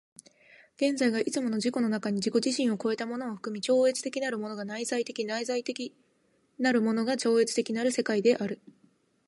[0.77, 5.93] 現在がいつも自己の中に自己自身を越えたものを含み、超越的なるものが内在的、内在的
[6.57, 8.59] なるものが超越的なる世界である。